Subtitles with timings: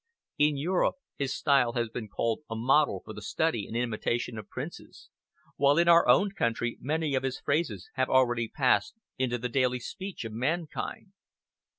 [0.39, 4.49] In Europe his style has been called a model for the study and imitation of
[4.49, 5.09] princes,
[5.57, 9.79] while in our own country many of his phrases have already passed into the daily
[9.79, 11.11] speech of mankind.